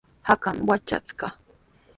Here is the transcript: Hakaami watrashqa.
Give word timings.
Hakaami 0.27 0.63
watrashqa. 0.69 1.27